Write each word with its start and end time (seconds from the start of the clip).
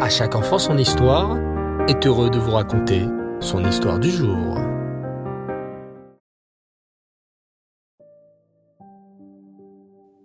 À 0.00 0.08
chaque 0.08 0.34
enfant 0.34 0.58
son 0.58 0.76
histoire 0.76 1.38
est 1.88 2.04
heureux 2.04 2.28
de 2.28 2.38
vous 2.38 2.50
raconter 2.50 3.06
son 3.38 3.64
histoire 3.64 4.00
du 4.00 4.10
jour. 4.10 4.58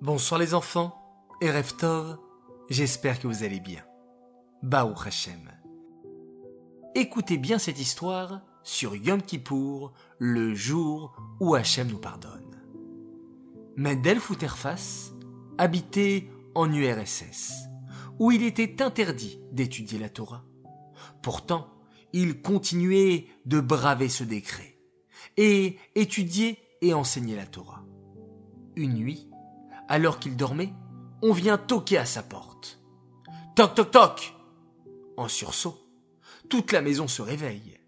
Bonsoir 0.02 0.40
les 0.40 0.56
enfants 0.56 0.96
et 1.40 1.52
Reftov, 1.52 2.18
j'espère 2.72 3.20
que 3.20 3.28
vous 3.28 3.44
allez 3.44 3.60
bien. 3.60 3.84
Baou 4.64 4.96
Hashem. 5.06 5.52
Écoutez 6.96 7.38
bien 7.38 7.60
cette 7.60 7.80
histoire 7.80 8.42
sur 8.64 8.96
Yom 8.96 9.22
Kippour, 9.22 9.94
le 10.18 10.56
jour 10.56 11.16
où 11.40 11.54
Hachem 11.54 11.90
nous 11.90 12.00
pardonne. 12.00 12.60
Mendel 13.78 14.20
Fouterfas 14.20 15.12
habitait 15.60 16.28
en 16.56 16.74
URSS, 16.74 17.69
où 18.20 18.32
il 18.32 18.44
était 18.44 18.82
interdit 18.82 19.40
d'étudier 19.52 19.98
la 19.98 20.10
Torah. 20.10 20.44
Pourtant, 21.22 21.68
il 22.14 22.42
continuait 22.42 23.28
de 23.46 23.60
braver 23.60 24.10
ce 24.10 24.24
décret 24.24 24.78
et 25.38 25.78
étudier 25.96 26.60
et 26.82 26.94
enseigner 26.94 27.36
la 27.36 27.46
Torah. 27.46 27.84
Une 28.76 28.94
nuit, 28.94 29.30
alors 29.88 30.20
qu'il 30.20 30.36
dormait, 30.36 30.74
on 31.22 31.34
vient 31.34 31.58
toquer 31.58 31.98
à 31.98 32.06
sa 32.06 32.24
porte. 32.24 32.80
Toc 33.56 33.76
toc 33.76 33.92
toc 33.92 34.34
En 35.18 35.28
sursaut, 35.28 35.78
toute 36.50 36.72
la 36.72 36.82
maison 36.82 37.08
se 37.08 37.22
réveille. 37.22 37.80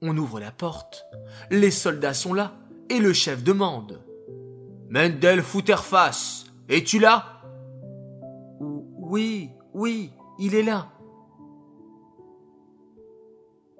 On 0.00 0.16
ouvre 0.16 0.40
la 0.40 0.50
porte, 0.50 1.04
les 1.50 1.70
soldats 1.70 2.14
sont 2.14 2.34
là, 2.34 2.58
et 2.88 2.98
le 2.98 3.12
chef 3.12 3.42
demande. 3.44 4.04
Mendel 4.88 5.42
Fouterface, 5.42 6.46
es-tu 6.68 6.98
là? 6.98 7.40
Oui, 8.60 9.50
oui, 9.74 10.10
il 10.38 10.54
est 10.54 10.62
là. 10.62 10.88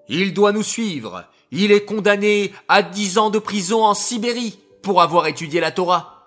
Il 0.09 0.35
doit 0.35 0.53
nous 0.53 0.63
suivre. 0.63 1.25
Il 1.51 1.71
est 1.71 1.85
condamné 1.85 2.53
à 2.69 2.83
dix 2.83 3.19
ans 3.19 3.31
de 3.31 3.39
prison 3.39 3.85
en 3.85 3.95
Sibérie 3.95 4.59
pour 4.83 5.03
avoir 5.03 5.27
étudié 5.27 5.61
la 5.61 5.71
Torah. 5.71 6.25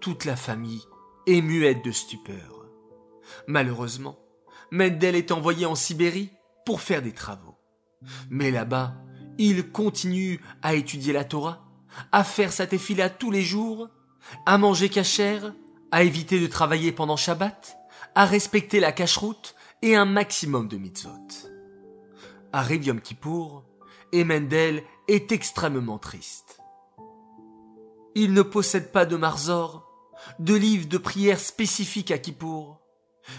Toute 0.00 0.24
la 0.24 0.36
famille 0.36 0.82
est 1.26 1.40
muette 1.40 1.84
de 1.84 1.90
stupeur. 1.90 2.66
Malheureusement, 3.46 4.18
Mendel 4.70 5.16
est 5.16 5.32
envoyé 5.32 5.66
en 5.66 5.74
Sibérie 5.74 6.30
pour 6.64 6.80
faire 6.80 7.02
des 7.02 7.12
travaux. 7.12 7.56
Mais 8.30 8.50
là-bas, 8.50 8.94
il 9.38 9.70
continue 9.70 10.40
à 10.62 10.74
étudier 10.74 11.12
la 11.12 11.24
Torah, 11.24 11.66
à 12.12 12.24
faire 12.24 12.52
sa 12.52 12.66
tefila 12.66 13.10
tous 13.10 13.30
les 13.30 13.42
jours, 13.42 13.88
à 14.46 14.58
manger 14.58 14.88
cachère, 14.88 15.54
à 15.90 16.04
éviter 16.04 16.38
de 16.40 16.46
travailler 16.46 16.92
pendant 16.92 17.16
Shabbat, 17.16 17.79
à 18.14 18.24
respecter 18.24 18.80
la 18.80 18.92
cacheroute 18.92 19.54
et 19.82 19.96
un 19.96 20.04
maximum 20.04 20.68
de 20.68 20.76
mitzvot. 20.76 21.48
Arrive 22.52 22.86
Yom 22.86 23.00
Kippour, 23.00 23.64
et 24.12 24.24
Mendel 24.24 24.82
est 25.08 25.32
extrêmement 25.32 25.98
triste. 25.98 26.60
Il 28.14 28.32
ne 28.32 28.42
possède 28.42 28.90
pas 28.92 29.06
de 29.06 29.16
marzor, 29.16 29.88
de 30.38 30.54
livre 30.54 30.88
de 30.88 30.98
prière 30.98 31.38
spécifique 31.38 32.10
à 32.10 32.18
Kippour. 32.18 32.80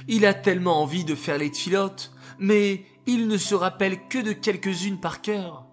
Il 0.08 0.26
a 0.26 0.34
tellement 0.34 0.82
envie 0.82 1.04
de 1.04 1.16
faire 1.16 1.38
les 1.38 1.52
tfilotes, 1.52 2.14
mais 2.40 2.86
il 3.06 3.28
ne 3.28 3.38
se 3.38 3.56
rappelle 3.56 4.08
que 4.08 4.20
de 4.20 4.32
quelques-unes 4.32 5.00
par 5.00 5.22
cœur. 5.22 5.68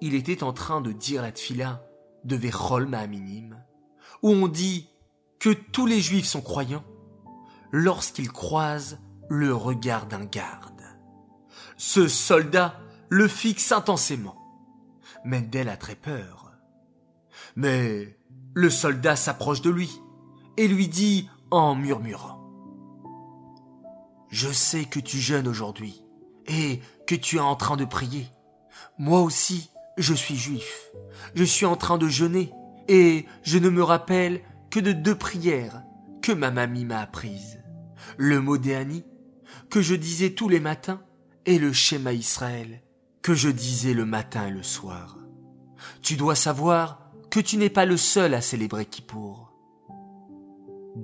Il 0.00 0.14
était 0.14 0.42
en 0.42 0.52
train 0.52 0.80
de 0.80 0.92
dire 0.92 1.22
la 1.22 1.32
tfila 1.32 1.82
de 2.24 2.36
Vechol 2.36 2.86
Ma'aminim, 2.86 3.62
où 4.22 4.30
on 4.30 4.48
dit 4.48 4.88
que 5.38 5.50
tous 5.50 5.86
les 5.86 6.00
juifs 6.00 6.26
sont 6.26 6.42
croyants 6.42 6.84
lorsqu'ils 7.76 8.32
croisent 8.32 8.96
le 9.28 9.54
regard 9.54 10.06
d'un 10.06 10.24
garde. 10.24 10.80
Ce 11.76 12.08
soldat 12.08 12.80
le 13.10 13.28
fixe 13.28 13.70
intensément. 13.70 14.34
Mendel 15.26 15.68
a 15.68 15.76
très 15.76 15.94
peur. 15.94 16.52
Mais 17.54 18.18
le 18.54 18.70
soldat 18.70 19.14
s'approche 19.14 19.60
de 19.60 19.68
lui 19.68 19.90
et 20.56 20.68
lui 20.68 20.88
dit 20.88 21.28
en 21.50 21.74
murmurant 21.74 22.40
Je 24.30 24.50
sais 24.50 24.86
que 24.86 24.98
tu 24.98 25.18
jeûnes 25.18 25.46
aujourd'hui 25.46 26.02
et 26.46 26.80
que 27.06 27.14
tu 27.14 27.36
es 27.36 27.40
en 27.40 27.56
train 27.56 27.76
de 27.76 27.84
prier. 27.84 28.26
Moi 28.98 29.20
aussi, 29.20 29.70
je 29.98 30.14
suis 30.14 30.36
juif. 30.36 30.86
Je 31.34 31.44
suis 31.44 31.66
en 31.66 31.76
train 31.76 31.98
de 31.98 32.08
jeûner 32.08 32.54
et 32.88 33.26
je 33.42 33.58
ne 33.58 33.68
me 33.68 33.82
rappelle 33.82 34.40
que 34.70 34.80
de 34.80 34.92
deux 34.92 35.14
prières 35.14 35.82
que 36.22 36.32
ma 36.32 36.50
mamie 36.50 36.86
m'a 36.86 37.00
apprises. 37.00 37.58
Le 38.16 38.40
Modéani, 38.40 39.04
que 39.70 39.80
je 39.80 39.94
disais 39.94 40.30
tous 40.30 40.48
les 40.48 40.60
matins, 40.60 41.02
et 41.44 41.58
le 41.58 41.72
Shema 41.72 42.12
Israël, 42.12 42.82
que 43.22 43.34
je 43.34 43.48
disais 43.48 43.94
le 43.94 44.04
matin 44.04 44.48
et 44.48 44.50
le 44.50 44.62
soir. 44.62 45.18
Tu 46.02 46.16
dois 46.16 46.34
savoir 46.34 47.10
que 47.30 47.40
tu 47.40 47.56
n'es 47.56 47.70
pas 47.70 47.86
le 47.86 47.96
seul 47.96 48.34
à 48.34 48.40
célébrer 48.40 48.86
Kippour. 48.86 49.52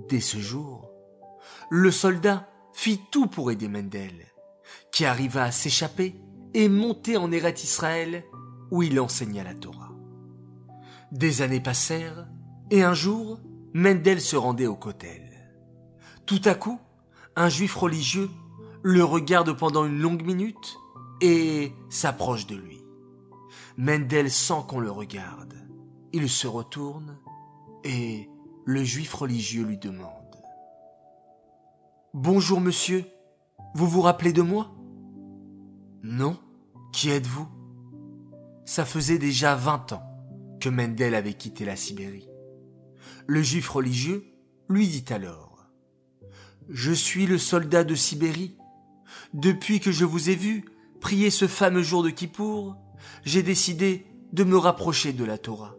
Dès 0.08 0.20
ce 0.20 0.38
jour, 0.38 0.90
le 1.70 1.90
soldat 1.90 2.48
fit 2.72 3.00
tout 3.10 3.26
pour 3.26 3.50
aider 3.50 3.68
Mendel 3.68 4.26
qui 4.90 5.04
arriva 5.04 5.44
à 5.44 5.50
s'échapper 5.50 6.14
et 6.54 6.68
monter 6.68 7.16
en 7.16 7.32
Eret 7.32 7.54
Israël, 7.54 8.24
où 8.70 8.82
il 8.82 9.00
enseigna 9.00 9.42
la 9.42 9.54
Torah. 9.54 9.92
Des 11.10 11.42
années 11.42 11.60
passèrent, 11.60 12.28
et 12.70 12.82
un 12.82 12.94
jour, 12.94 13.40
Mendel 13.74 14.20
se 14.20 14.36
rendait 14.36 14.66
au 14.66 14.76
Kotel. 14.76 15.30
Tout 16.26 16.40
à 16.44 16.54
coup, 16.54 16.78
un 17.36 17.48
juif 17.48 17.74
religieux 17.76 18.30
le 18.82 19.04
regarde 19.04 19.56
pendant 19.56 19.84
une 19.84 19.98
longue 19.98 20.24
minute 20.24 20.78
et 21.20 21.72
s'approche 21.88 22.46
de 22.46 22.56
lui. 22.56 22.82
Mendel 23.76 24.30
sent 24.30 24.64
qu'on 24.68 24.80
le 24.80 24.90
regarde. 24.90 25.54
Il 26.12 26.28
se 26.28 26.46
retourne 26.46 27.18
et 27.84 28.28
le 28.64 28.84
juif 28.84 29.14
religieux 29.14 29.64
lui 29.64 29.78
demande 29.78 30.10
Bonjour 32.14 32.60
monsieur, 32.60 33.06
vous 33.74 33.88
vous 33.88 34.02
rappelez 34.02 34.32
de 34.32 34.42
moi? 34.42 34.70
Non. 36.02 36.36
Qui 36.92 37.08
êtes-vous? 37.08 37.48
Ça 38.66 38.84
faisait 38.84 39.18
déjà 39.18 39.54
vingt 39.54 39.92
ans 39.92 40.02
que 40.60 40.68
Mendel 40.68 41.14
avait 41.14 41.32
quitté 41.32 41.64
la 41.64 41.74
Sibérie. 41.74 42.28
Le 43.26 43.42
juif 43.42 43.70
religieux 43.70 44.26
lui 44.68 44.86
dit 44.88 45.10
alors 45.10 45.51
Je 46.68 46.92
suis 46.92 47.26
le 47.26 47.38
soldat 47.38 47.84
de 47.84 47.94
Sibérie. 47.94 48.56
Depuis 49.34 49.80
que 49.80 49.92
je 49.92 50.04
vous 50.04 50.30
ai 50.30 50.34
vu 50.34 50.64
prier 51.00 51.30
ce 51.30 51.46
fameux 51.46 51.82
jour 51.82 52.02
de 52.02 52.10
Kippour, 52.10 52.76
j'ai 53.24 53.42
décidé 53.42 54.06
de 54.32 54.44
me 54.44 54.56
rapprocher 54.56 55.12
de 55.12 55.24
la 55.24 55.38
Torah. 55.38 55.74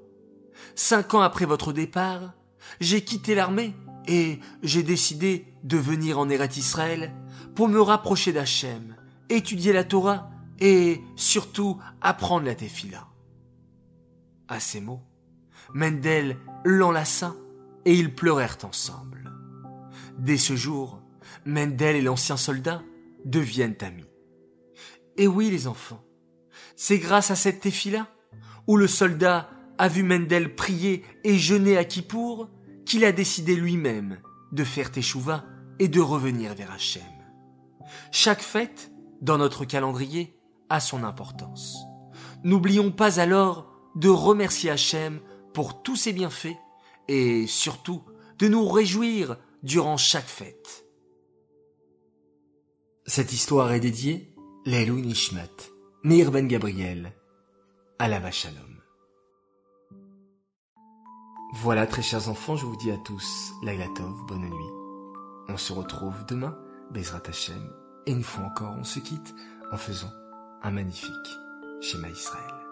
Cinq 0.76 1.14
ans 1.14 1.22
après 1.22 1.46
votre 1.46 1.74
départ, 1.74 2.34
j'ai 2.80 3.04
quitté 3.04 3.36
l'armée 3.36 3.74
et 4.08 4.40
j'ai 4.62 4.84
décidé 4.84 5.54
de 5.64 5.78
venir 5.78 6.20
en 6.20 6.30
Eret 6.30 6.50
Israël 6.58 7.14
pour 7.56 7.68
me 7.68 7.82
rapprocher 7.82 8.34
d'Hachem 8.34 8.96
étudier 9.30 9.74
la 9.74 9.84
Torah 9.84 10.30
et 10.60 11.02
surtout 11.16 11.80
apprendre 12.02 12.46
la 12.46 12.56
Tefila. 12.56 13.08
À 14.48 14.60
ces 14.60 14.82
mots, 14.82 15.02
Mendel 15.74 16.38
l'enlaça 16.66 17.36
et 17.86 17.96
ils 17.96 18.14
pleurèrent 18.14 18.58
ensemble. 18.64 19.33
Dès 20.20 20.38
ce 20.38 20.56
jour, 20.56 21.02
Mendel 21.46 21.96
et 21.96 22.02
l'ancien 22.02 22.38
soldat 22.38 22.82
deviennent 23.26 23.78
amis. 23.82 24.10
Et 25.18 25.28
oui, 25.28 25.50
les 25.50 25.68
enfants, 25.68 26.04
c'est 26.76 26.98
grâce 26.98 27.32
à 27.32 27.36
cette 27.36 27.62
Tefila 27.62 28.08
où 28.68 28.78
le 28.78 28.88
soldat 28.88 29.50
a 29.78 29.88
vu 29.88 30.04
Mendel 30.04 30.56
prier 30.56 31.04
et 31.24 31.38
jeûner 31.38 31.78
à 31.78 31.84
Kippour 31.84 32.50
qu'il 32.86 33.06
a 33.06 33.12
décidé 33.12 33.56
lui-même 33.56 34.20
de 34.52 34.64
faire 34.64 34.92
Teshuvah 34.92 35.46
et 35.80 35.88
de 35.88 36.00
revenir 36.00 36.54
vers 36.54 36.72
Hachem. 36.72 37.02
Chaque 38.12 38.42
fête 38.42 38.92
dans 39.22 39.38
notre 39.38 39.66
calendrier 39.66 40.40
a 40.70 40.80
son 40.80 41.04
importance. 41.04 41.78
N'oublions 42.44 42.92
pas 42.92 43.20
alors 43.20 43.72
de 43.96 44.10
remercier 44.10 44.70
Hachem 44.70 45.20
pour 45.54 45.82
tous 45.82 45.96
ses 45.96 46.14
bienfaits 46.14 46.58
et 47.08 47.48
surtout 47.48 48.04
de 48.40 48.48
nous 48.48 48.68
réjouir 48.68 49.38
durant 49.64 49.98
chaque 49.98 50.28
fête. 50.28 50.86
Cette 53.06 53.34
histoire 53.34 53.72
est 53.72 53.80
dédiée 53.80 54.36
Lelou 54.66 55.00
Nishmat, 55.00 55.72
Meir 56.04 56.32
Ben 56.32 56.48
Gabriel, 56.48 57.14
la 58.00 58.32
Shalom. 58.32 58.82
Voilà 61.56 61.88
très 61.88 62.02
chers 62.02 62.28
enfants, 62.28 62.58
je 62.58 62.66
vous 62.66 62.76
dis 62.76 62.92
à 62.92 62.98
tous 62.98 63.54
Lailatov, 63.64 64.26
bonne 64.28 64.50
nuit. 64.50 64.74
On 65.48 65.58
se 65.58 65.72
retrouve 65.72 66.26
demain, 66.28 66.58
Bezrat 66.92 67.24
Hashem, 67.28 67.74
et 68.06 68.12
une 68.12 68.24
fois 68.24 68.46
encore, 68.46 68.76
on 68.78 68.84
se 68.84 69.00
quitte 69.00 69.34
en 69.72 69.78
faisant 69.78 70.12
un 70.62 70.72
magnifique 70.72 71.12
schéma 71.80 72.10
Israël. 72.10 72.63